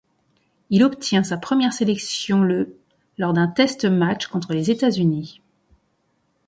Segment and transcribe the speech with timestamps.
[0.71, 2.75] Il obtient sa première sélection le
[3.19, 5.43] lors d'un test match contre les États-Unis.